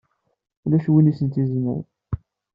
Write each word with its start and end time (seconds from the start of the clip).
Ulac 0.65 0.85
win 0.91 1.11
i 1.11 1.13
sent-izemren! 1.13 1.83